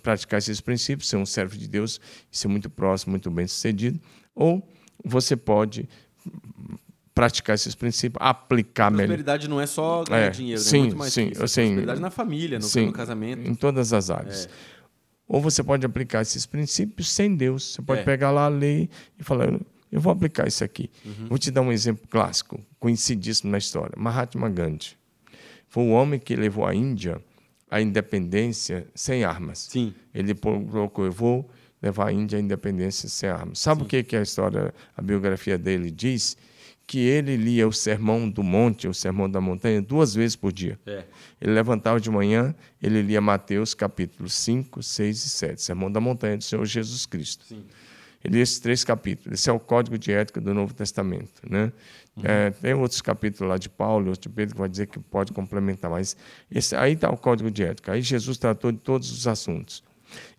[0.03, 2.01] praticar esses princípios, ser um servo de Deus
[2.33, 4.01] e ser muito próximo, muito bem sucedido,
[4.35, 4.69] ou
[5.05, 5.89] você pode
[7.15, 9.07] praticar esses princípios, aplicar melhor.
[9.07, 11.47] Prosperidade não é só ganhar é, dinheiro, sim, é muito mais sim, isso.
[11.47, 13.49] Sim, prosperidade na família, no, sim, no casamento.
[13.49, 14.47] Em todas as áreas.
[14.47, 14.76] É.
[15.29, 17.75] Ou você pode aplicar esses princípios sem Deus.
[17.75, 18.05] Você pode é.
[18.05, 19.53] pegar lá a lei e falar,
[19.91, 20.91] eu vou aplicar isso aqui.
[21.05, 21.27] Uhum.
[21.29, 23.95] Vou te dar um exemplo clássico, conhecidíssimo na história.
[23.97, 24.97] Mahatma Gandhi.
[25.69, 27.21] Foi o homem que levou a Índia
[27.71, 29.67] à independência sem armas.
[29.71, 29.93] Sim.
[30.15, 31.51] Ele colocou, eu vou
[31.83, 33.59] levar a Índia à independência sem armas.
[33.59, 33.87] Sabe Sim.
[33.87, 36.37] o que, que a história, a biografia dele diz?
[36.87, 40.79] Que ele lia o Sermão do Monte, o Sermão da Montanha, duas vezes por dia.
[40.87, 41.05] É.
[41.41, 46.37] Ele levantava de manhã, ele lia Mateus capítulos 5, 6 e 7, Sermão da Montanha
[46.37, 47.45] do Senhor Jesus Cristo.
[47.45, 47.65] Sim.
[48.25, 49.39] Ele lia esses três capítulos.
[49.39, 51.43] Esse é o código de ética do Novo Testamento.
[51.49, 51.73] Né?
[52.17, 52.23] Uhum.
[52.25, 55.33] É, tem outros capítulos lá de Paulo, outro de Pedro, que vai dizer que pode
[55.33, 56.17] complementar, mas
[56.51, 57.93] esse, aí está o código de ética.
[57.93, 59.83] Aí Jesus tratou de todos os assuntos.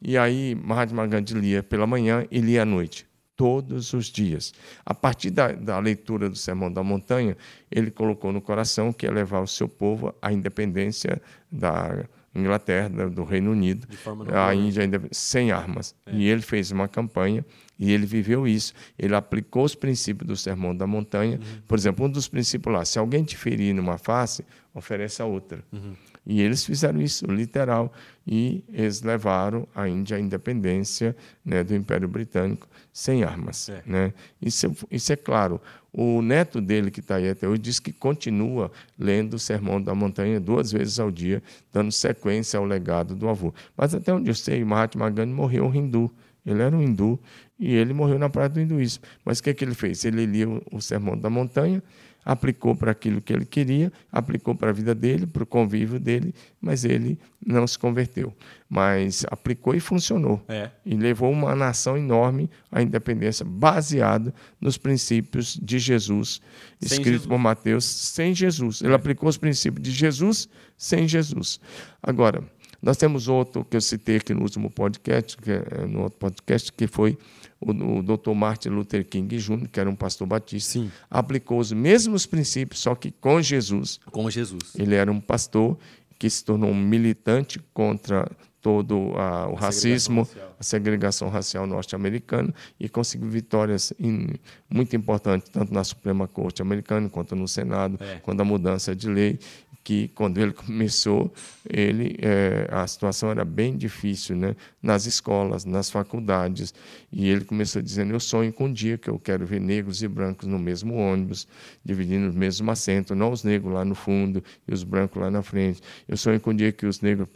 [0.02, 3.06] E aí Mahatma Gandhi lia pela manhã e lia à noite
[3.38, 4.52] todos os dias.
[4.84, 7.38] A partir da, da, leitura do Sermão da Montanha,
[7.72, 12.04] ele colocou no coração que ia levar o seu povo à independência da
[12.36, 13.88] Inglaterra, do Reino Unido,
[14.34, 15.96] a Índia sem armas.
[16.06, 16.14] É.
[16.14, 17.46] E ele fez uma campanha
[17.80, 18.74] e ele viveu isso.
[18.98, 21.38] Ele aplicou os princípios do Sermão da Montanha.
[21.38, 21.62] Uhum.
[21.68, 25.64] Por exemplo, um dos princípios lá: se alguém te ferir numa face, oferece a outra.
[25.72, 25.94] Uhum.
[26.30, 27.94] E eles fizeram isso, literal,
[28.28, 33.70] e eles levaram a Índia à independência né, do Império Britânico sem armas.
[33.70, 33.82] É.
[33.86, 34.14] Né?
[34.42, 35.62] Isso, é, isso é claro.
[35.94, 39.96] O neto dele, que está aí até hoje, diz que continua lendo o Sermão da
[39.96, 43.54] Montanha duas vezes ao dia, dando sequência ao legado do avô.
[43.78, 46.14] Mas até onde eu sei, Mahatma Gandhi morreu hindu.
[46.46, 47.18] Ele era um hindu
[47.58, 49.04] e ele morreu na praia do hinduísmo.
[49.24, 50.04] Mas o que, é que ele fez?
[50.04, 51.82] Ele lia o Sermão da Montanha,
[52.28, 56.36] aplicou para aquilo que ele queria, aplicou para a vida dele, para o convívio dele,
[56.60, 58.36] mas ele não se converteu.
[58.70, 60.44] Mas aplicou e funcionou.
[60.50, 60.70] É.
[60.86, 66.42] E levou uma nação enorme à independência, baseada nos princípios de Jesus,
[66.82, 67.28] sem escrito Jesus.
[67.28, 68.82] por Mateus, sem Jesus.
[68.82, 68.96] Ele é.
[68.96, 71.62] aplicou os princípios de Jesus sem Jesus.
[72.04, 72.44] Agora,
[72.82, 76.74] nós temos outro que eu citei aqui no último podcast, que é, no outro podcast,
[76.74, 77.18] que foi
[77.60, 78.34] o, o Dr.
[78.34, 80.92] Martin Luther King Jr., que era um pastor batista, Sim.
[81.10, 84.00] aplicou os mesmos princípios, só que com Jesus.
[84.12, 84.76] Com Jesus.
[84.78, 85.78] Ele era um pastor
[86.20, 88.30] que se tornou um militante contra
[88.62, 94.34] todo a, o a racismo, segregação a segregação racial norte-americana e conseguiu vitórias in,
[94.70, 98.16] muito importantes, tanto na Suprema Corte americana quanto no Senado, é.
[98.16, 99.40] quanto a mudança de lei
[99.88, 101.34] que quando ele começou,
[101.66, 104.54] ele é, a situação era bem difícil, né?
[104.84, 106.74] Nas escolas, nas faculdades,
[107.10, 110.08] e ele começou dizendo: eu sonho com um dia que eu quero ver negros e
[110.10, 111.48] brancos no mesmo ônibus,
[111.86, 115.42] dividindo o mesmo assento, não os negros lá no fundo e os brancos lá na
[115.42, 115.82] frente.
[116.06, 117.30] Eu sonho com um dia que os negros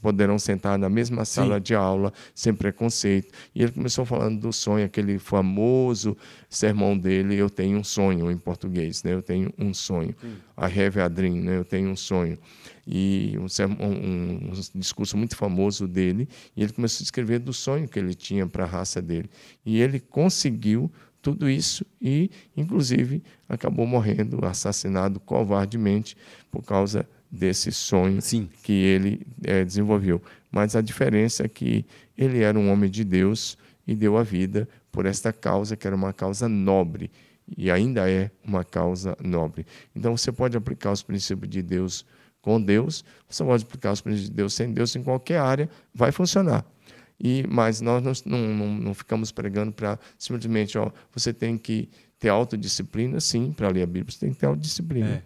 [0.00, 1.62] poderão sentar na mesma sala Sim.
[1.62, 3.30] de aula sem preconceito.
[3.54, 6.16] E ele começou falando do sonho, aquele famoso
[6.48, 9.12] sermão dele, eu tenho um sonho em português, né?
[9.12, 10.14] Eu tenho um sonho.
[10.18, 10.36] Sim.
[10.58, 11.56] I have a dream, né?
[11.56, 12.38] Eu tenho um sonho.
[12.86, 17.88] E um, um, um, discurso muito famoso dele, e ele começou a escrever do sonho
[17.88, 19.28] que ele tinha para a raça dele.
[19.64, 20.90] E ele conseguiu
[21.22, 26.16] tudo isso e, inclusive, acabou morrendo, assassinado covardemente
[26.50, 28.48] por causa desse sonho Sim.
[28.62, 30.20] que ele é, desenvolveu.
[30.50, 31.84] Mas a diferença é que
[32.16, 35.94] ele era um homem de Deus e deu a vida por esta causa, que era
[35.94, 37.10] uma causa nobre
[37.56, 39.66] e ainda é uma causa nobre.
[39.94, 42.04] Então você pode aplicar os princípios de Deus
[42.40, 46.10] com Deus, você pode aplicar os princípios de Deus sem Deus em qualquer área, vai
[46.10, 46.64] funcionar.
[47.18, 52.28] E mas nós não, não, não ficamos pregando para simplesmente, ó, você tem que ter
[52.28, 55.08] autodisciplina, sim, para ler a Bíblia, você tem que ter autodisciplina.
[55.08, 55.22] É.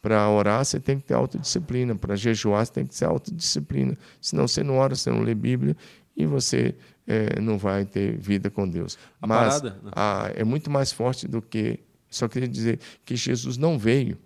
[0.00, 1.94] Para orar, você tem que ter autodisciplina.
[1.94, 3.98] Para jejuar, você tem que ter autodisciplina.
[4.20, 5.76] Senão você não ora, você não lê Bíblia
[6.18, 6.74] e você
[7.06, 8.98] é, não vai ter vida com Deus.
[9.22, 11.78] A Mas a, é muito mais forte do que.
[12.10, 14.18] Só queria dizer que Jesus não veio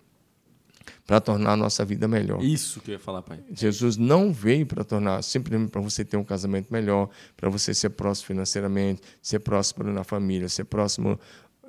[1.05, 2.41] para tornar a nossa vida melhor.
[2.43, 3.39] Isso que eu ia falar, pai.
[3.51, 7.89] Jesus não veio para tornar, simplesmente para você ter um casamento melhor, para você ser
[7.91, 11.19] próximo financeiramente, ser próspero na família, ser próximo,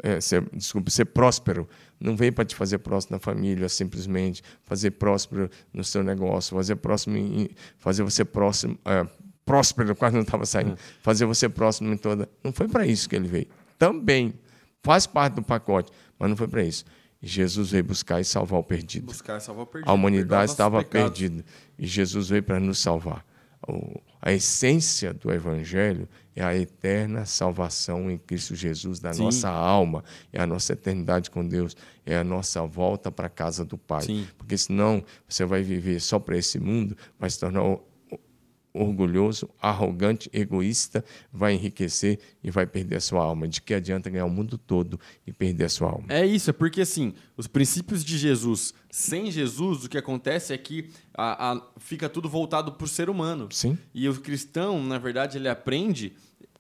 [0.02, 1.68] é, ser, desculpe, ser próspero.
[2.00, 6.76] Não veio para te fazer próximo na família, simplesmente fazer próspero no seu negócio, fazer
[6.76, 9.06] próximo, fazer você próximo, é,
[9.44, 10.76] próspero, quase não estava saindo, uhum.
[11.02, 12.28] fazer você próximo em toda.
[12.42, 13.46] Não foi para isso que ele veio.
[13.78, 14.34] Também
[14.82, 16.84] faz parte do pacote, mas não foi para isso.
[17.20, 19.06] Jesus veio buscar e salvar o perdido.
[19.06, 19.88] Buscar e salvar o perdido.
[19.88, 21.44] A humanidade estava perdida
[21.78, 23.24] e Jesus veio para nos salvar.
[24.20, 29.22] A essência do Evangelho é a eterna salvação em Cristo Jesus da Sim.
[29.24, 33.64] nossa alma, é a nossa eternidade com Deus, é a nossa volta para a casa
[33.64, 34.02] do Pai.
[34.02, 34.26] Sim.
[34.36, 37.62] Porque senão você vai viver só para esse mundo, vai se tornar
[38.74, 43.46] orgulhoso, arrogante, egoísta, vai enriquecer e vai perder a sua alma.
[43.46, 46.06] De que adianta ganhar o mundo todo e perder a sua alma?
[46.08, 50.58] É isso, é porque assim, os princípios de Jesus, sem Jesus, o que acontece é
[50.58, 53.48] que a, a, fica tudo voltado para o ser humano.
[53.52, 53.78] Sim.
[53.94, 56.12] E o cristão, na verdade, ele aprende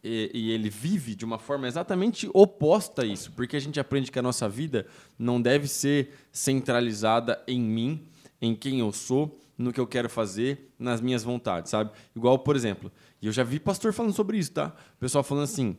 [0.04, 4.12] e, e, ele vive de uma forma exatamente oposta a isso, porque a gente aprende
[4.12, 4.86] que a nossa vida
[5.18, 8.06] não deve ser centralizada em mim,
[8.40, 11.90] em quem eu sou, no que eu quero fazer, nas minhas vontades, sabe?
[12.14, 12.90] Igual, por exemplo,
[13.22, 14.74] e eu já vi pastor falando sobre isso, tá?
[14.96, 15.76] O pessoal falando assim,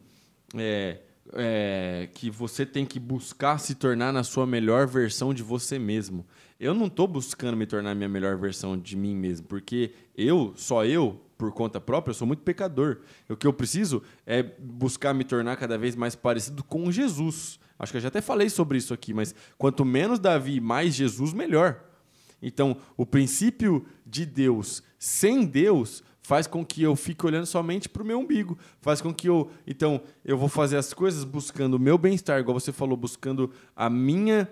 [0.56, 1.00] é,
[1.34, 6.26] é, que você tem que buscar se tornar na sua melhor versão de você mesmo.
[6.60, 10.54] Eu não estou buscando me tornar a minha melhor versão de mim mesmo, porque eu,
[10.56, 13.00] só eu, por conta própria, sou muito pecador.
[13.30, 17.60] O que eu preciso é buscar me tornar cada vez mais parecido com Jesus.
[17.78, 21.34] Acho que eu já até falei sobre isso aqui, mas quanto menos Davi, mais Jesus,
[21.34, 21.84] melhor.
[22.48, 28.04] Então, o princípio de Deus sem Deus faz com que eu fique olhando somente para
[28.04, 31.80] o meu umbigo, faz com que eu, então, eu vou fazer as coisas buscando o
[31.80, 34.48] meu bem-estar, igual você falou, buscando a minha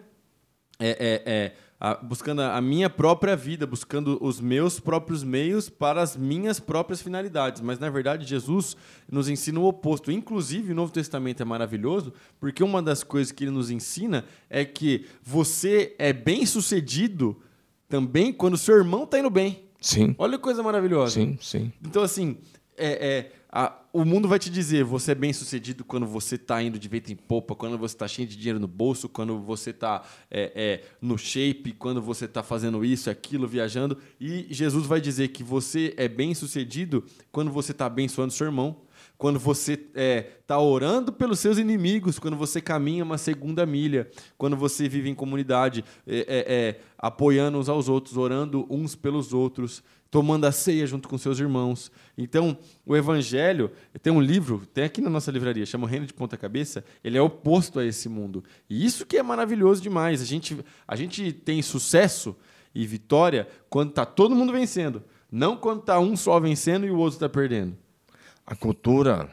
[0.79, 6.01] é, é, é, a, buscando a minha própria vida, buscando os meus próprios meios para
[6.01, 7.61] as minhas próprias finalidades.
[7.61, 8.75] Mas, na verdade, Jesus
[9.11, 10.11] nos ensina o oposto.
[10.11, 14.65] Inclusive, o Novo Testamento é maravilhoso, porque uma das coisas que ele nos ensina é
[14.65, 17.39] que você é bem sucedido
[17.93, 19.65] também quando seu irmão está indo bem.
[19.79, 20.15] Sim.
[20.17, 21.13] Olha que coisa maravilhosa.
[21.13, 21.71] Sim, sim.
[21.85, 22.37] Então, assim,
[22.75, 26.59] é, é a, o mundo vai te dizer: você é bem sucedido quando você está
[26.63, 29.69] indo de vento em popa, quando você está cheio de dinheiro no bolso, quando você
[29.69, 30.01] está
[30.31, 33.95] é, é, no shape, quando você está fazendo isso, aquilo, viajando.
[34.19, 38.77] E Jesus vai dizer que você é bem sucedido quando você está abençoando seu irmão
[39.23, 44.09] quando você está é, tá orando pelos seus inimigos, quando você caminha uma segunda milha,
[44.37, 49.31] quando você vive em comunidade, é, é, é, apoiando uns aos outros, orando uns pelos
[49.31, 49.81] outros,
[50.11, 51.89] tomando a ceia junto com seus irmãos.
[52.17, 56.35] Então, o Evangelho tem um livro, tem aqui na nossa livraria, chama Reino de Ponta
[56.35, 56.83] Cabeça.
[57.01, 58.43] Ele é oposto a esse mundo.
[58.69, 60.21] E isso que é maravilhoso demais.
[60.21, 62.35] A gente, a gente tem sucesso
[62.75, 66.97] e vitória quando está todo mundo vencendo, não quando está um só vencendo e o
[66.97, 67.81] outro está perdendo
[68.45, 69.29] a cultura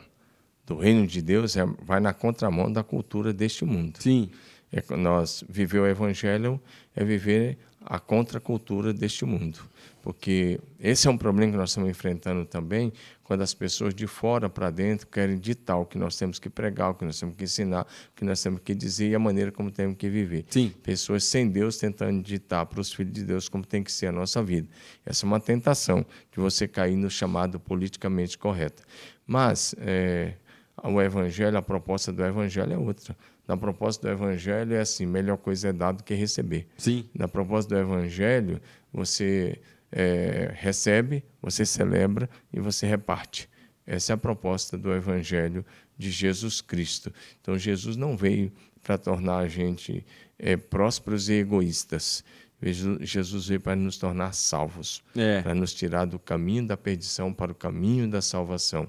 [0.66, 3.98] do reino de Deus é, vai na contramão da cultura deste mundo.
[4.00, 4.30] Sim.
[4.72, 6.60] É, nós viver o evangelho
[6.94, 9.58] é viver a contracultura deste mundo.
[10.02, 14.48] Porque esse é um problema que nós estamos enfrentando também, quando as pessoas de fora
[14.48, 17.44] para dentro querem ditar o que nós temos que pregar, o que nós temos que
[17.44, 20.46] ensinar, o que nós temos que dizer e a maneira como temos que viver.
[20.48, 20.72] Sim.
[20.82, 24.12] Pessoas sem Deus tentando ditar para os filhos de Deus como tem que ser a
[24.12, 24.68] nossa vida.
[25.04, 28.82] Essa é uma tentação de você cair no chamado politicamente correto.
[29.26, 30.34] Mas é,
[30.82, 33.16] o Evangelho, a proposta do Evangelho é outra.
[33.46, 36.66] Na proposta do Evangelho é assim: melhor coisa é dar do que receber.
[36.78, 37.08] Sim.
[37.14, 38.60] Na proposta do Evangelho,
[38.92, 39.60] você
[39.92, 43.48] é, recebe, você celebra e você reparte.
[43.86, 45.64] Essa é a proposta do Evangelho
[45.98, 47.12] de Jesus Cristo.
[47.40, 50.04] Então, Jesus não veio para tornar a gente
[50.38, 52.24] é, prósperos e egoístas.
[52.62, 55.40] Jesus veio para nos tornar salvos, É.
[55.40, 58.86] para nos tirar do caminho da perdição para o caminho da salvação.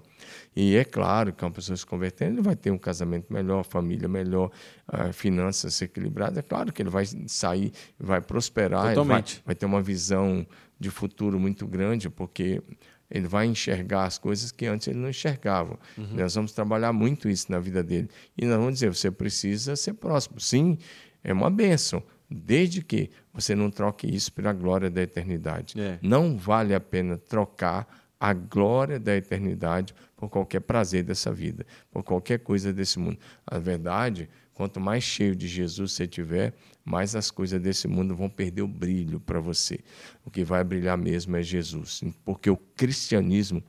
[0.56, 4.08] E é claro que uma pessoa se convertendo, ele vai ter um casamento melhor, família
[4.10, 4.52] melhor,
[4.88, 6.38] ah, finanças equilibradas.
[6.38, 10.46] É claro que ele vai sair, vai prosperar, vai, vai ter uma visão
[10.80, 12.62] de futuro muito grande, porque
[13.10, 15.78] ele vai enxergar as coisas que antes ele não enxergava.
[15.98, 18.10] Nós vamos trabalhar muito isso na vida dele.
[18.38, 20.40] E nós vamos dizer, você precisa ser próximo.
[20.40, 20.78] Sim,
[21.24, 25.80] é uma bênção, desde que você não troque isso pela glória da eternidade.
[25.80, 26.00] É.
[26.02, 27.88] Não vale a pena trocar
[28.20, 33.18] a glória da eternidade por qualquer prazer dessa vida, por qualquer coisa desse mundo.
[33.48, 36.54] A verdade, quanto mais cheio de Jesus você tiver,
[36.86, 39.80] mais as coisas desse mundo vão perder o brilho para você.
[40.24, 43.64] O que vai brilhar mesmo é Jesus, porque o cristianismo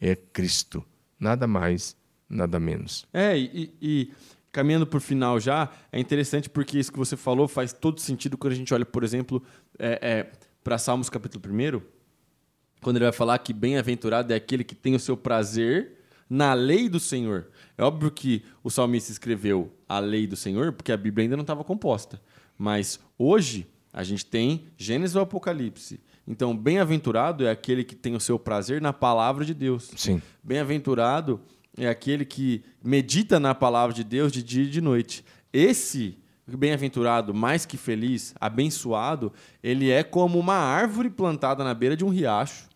[0.00, 0.84] é Cristo,
[1.18, 1.96] nada mais,
[2.28, 3.06] nada menos.
[3.12, 4.12] É, e, e
[4.52, 8.36] caminhando para o final já, é interessante porque isso que você falou faz todo sentido
[8.36, 9.42] quando a gente olha, por exemplo,
[10.62, 11.80] para Salmos capítulo 1,
[12.82, 16.88] quando ele vai falar que bem-aventurado é aquele que tem o seu prazer na lei
[16.88, 17.48] do Senhor.
[17.76, 21.42] É óbvio que o salmista escreveu a lei do Senhor porque a Bíblia ainda não
[21.42, 22.20] estava composta.
[22.58, 26.00] Mas hoje a gente tem Gênesis ou Apocalipse.
[26.26, 29.90] Então, bem-aventurado é aquele que tem o seu prazer na palavra de Deus.
[29.96, 30.22] Sim.
[30.42, 31.40] Bem-aventurado
[31.76, 35.24] é aquele que medita na palavra de Deus de dia e de noite.
[35.52, 39.32] Esse bem-aventurado, mais que feliz, abençoado,
[39.62, 42.68] ele é como uma árvore plantada na beira de um riacho,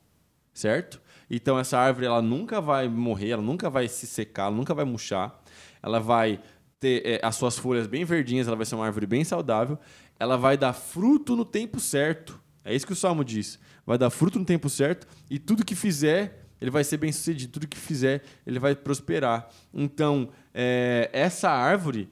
[0.54, 1.00] certo?
[1.28, 4.84] Então essa árvore ela nunca vai morrer, ela nunca vai se secar, ela nunca vai
[4.84, 5.38] murchar.
[5.82, 6.40] Ela vai
[6.80, 9.78] ter é, as suas folhas bem verdinhas, ela vai ser uma árvore bem saudável.
[10.18, 12.40] Ela vai dar fruto no tempo certo.
[12.64, 13.58] É isso que o Salmo diz.
[13.84, 17.52] Vai dar fruto no tempo certo e tudo que fizer ele vai ser bem sucedido.
[17.52, 19.48] Tudo que fizer, ele vai prosperar.
[19.72, 22.08] Então, é, essa árvore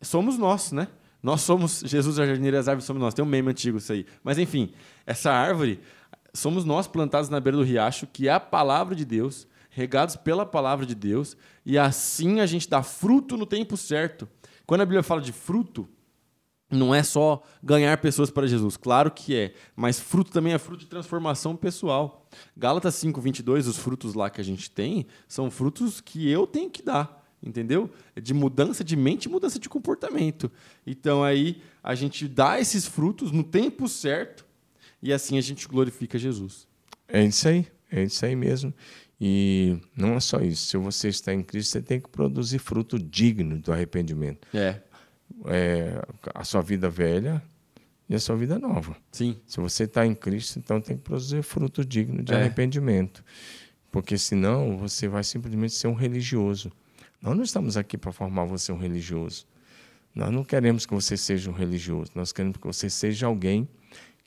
[0.00, 0.88] somos nós, né?
[1.22, 3.14] Nós somos Jesus, a jardineira as árvores somos nós.
[3.14, 4.06] Tem um meme antigo isso aí.
[4.22, 4.72] Mas, enfim,
[5.06, 5.80] essa árvore
[6.32, 10.46] somos nós plantados na beira do riacho, que é a palavra de Deus, regados pela
[10.46, 14.28] palavra de Deus, e assim a gente dá fruto no tempo certo.
[14.66, 15.88] Quando a Bíblia fala de fruto,
[16.70, 20.80] não é só ganhar pessoas para Jesus, claro que é, mas fruto também é fruto
[20.80, 22.28] de transformação pessoal.
[22.56, 26.68] Gálatas 5, 22, os frutos lá que a gente tem, são frutos que eu tenho
[26.68, 27.88] que dar, entendeu?
[28.20, 30.50] De mudança de mente e mudança de comportamento.
[30.86, 34.44] Então aí a gente dá esses frutos no tempo certo
[35.00, 36.66] e assim a gente glorifica Jesus.
[37.06, 38.74] É isso aí, é isso aí mesmo.
[39.20, 40.66] E não é só isso.
[40.66, 44.46] Se você está em Cristo, você tem que produzir fruto digno do arrependimento.
[44.52, 44.82] É,
[45.46, 46.02] É,
[46.34, 47.42] a sua vida velha
[48.08, 48.96] e a sua vida nova.
[49.12, 49.36] sim.
[49.46, 52.36] Se você está em Cristo, então tem que produzir fruto digno de É.
[52.36, 53.24] arrependimento.
[53.90, 56.70] Porque senão você vai simplesmente ser um religioso.
[57.20, 59.46] Nós não estamos aqui para formar você um religioso.
[60.14, 62.10] Nós não queremos que você seja um religioso.
[62.14, 63.68] Nós queremos que você seja alguém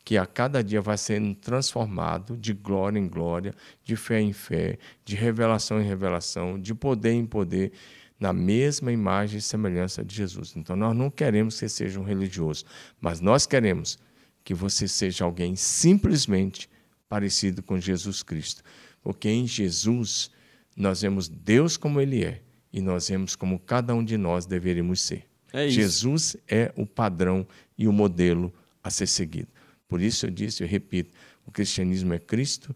[0.03, 4.77] que a cada dia vai sendo transformado de glória em glória, de fé em fé,
[5.05, 7.71] de revelação em revelação, de poder em poder,
[8.19, 10.53] na mesma imagem e semelhança de Jesus.
[10.55, 12.65] Então nós não queremos que você seja um religioso,
[12.99, 13.97] mas nós queremos
[14.43, 16.69] que você seja alguém simplesmente
[17.07, 18.63] parecido com Jesus Cristo.
[19.01, 20.29] Porque em Jesus
[20.75, 25.01] nós vemos Deus como Ele é e nós vemos como cada um de nós deveríamos
[25.01, 25.25] ser.
[25.51, 25.67] É.
[25.67, 28.53] Jesus é o padrão e o modelo
[28.83, 29.47] a ser seguido.
[29.87, 31.11] Por isso eu disse, eu repito,
[31.45, 32.75] o cristianismo é Cristo,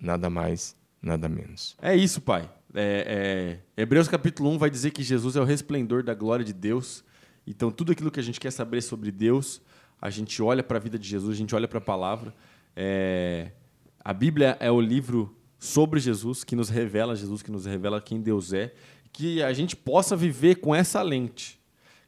[0.00, 1.76] nada mais, nada menos.
[1.82, 2.48] É isso, pai.
[2.76, 6.52] É, é, Hebreus capítulo 1 vai dizer que Jesus é o resplendor da glória de
[6.52, 7.04] Deus.
[7.46, 9.62] Então, tudo aquilo que a gente quer saber sobre Deus,
[10.02, 12.34] a gente olha para a vida de Jesus, a gente olha para a palavra.
[12.74, 13.52] É,
[14.04, 18.20] a Bíblia é o livro sobre Jesus, que nos revela Jesus, que nos revela quem
[18.20, 18.74] Deus é.
[19.12, 21.60] Que a gente possa viver com essa lente.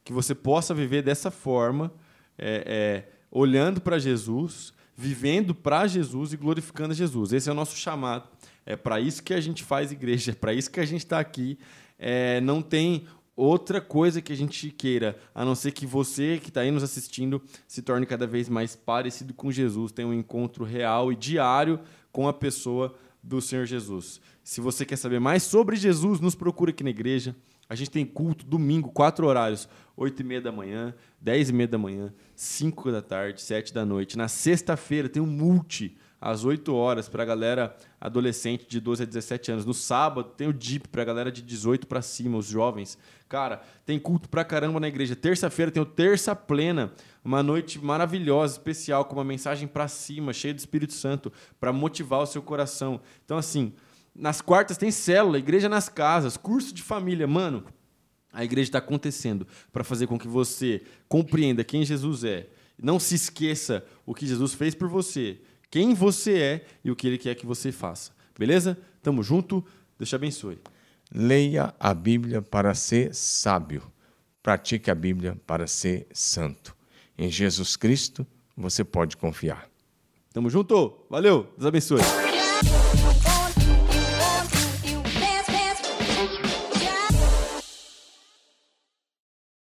[0.03, 1.93] Que você possa viver dessa forma,
[2.37, 7.31] é, é, olhando para Jesus, vivendo para Jesus e glorificando Jesus.
[7.31, 8.27] Esse é o nosso chamado.
[8.67, 11.19] É para isso que a gente faz igreja, é para isso que a gente está
[11.19, 11.57] aqui.
[11.97, 16.49] É, não tem outra coisa que a gente queira, a não ser que você que
[16.49, 20.65] está aí nos assistindo se torne cada vez mais parecido com Jesus, tenha um encontro
[20.65, 21.79] real e diário
[22.11, 22.93] com a pessoa
[23.23, 24.19] do Senhor Jesus.
[24.43, 27.35] Se você quer saber mais sobre Jesus, nos procura aqui na igreja.
[27.69, 31.67] A gente tem culto domingo, quatro horários: 8 e meia da manhã, 10 e meia
[31.67, 34.17] da manhã, 5 da tarde, 7 da noite.
[34.17, 39.05] Na sexta-feira tem um multi às 8 horas para a galera adolescente de 12 a
[39.05, 39.65] 17 anos.
[39.65, 42.97] No sábado tem o DIP para a galera de 18 para cima, os jovens.
[43.29, 45.15] Cara, tem culto pra caramba na igreja.
[45.15, 46.91] Terça-feira tem o Terça Plena,
[47.23, 52.21] uma noite maravilhosa, especial, com uma mensagem para cima, cheia do Espírito Santo, para motivar
[52.21, 53.01] o seu coração.
[53.25, 53.73] Então, assim,
[54.15, 57.27] nas quartas tem célula, igreja nas casas, curso de família.
[57.27, 57.65] Mano,
[58.33, 62.47] a igreja está acontecendo para fazer com que você compreenda quem Jesus é.
[62.81, 67.07] Não se esqueça o que Jesus fez por você, quem você é e o que
[67.07, 68.11] ele quer que você faça.
[68.37, 68.77] Beleza?
[69.01, 69.65] Tamo junto.
[69.97, 70.59] Deus te abençoe.
[71.13, 73.83] Leia a Bíblia para ser sábio.
[74.43, 76.75] Pratique a Bíblia para ser santo.
[77.17, 79.69] Em Jesus Cristo você pode confiar.
[80.33, 81.05] Tamo junto.
[81.09, 81.47] Valeu.
[81.57, 82.01] Deus abençoe.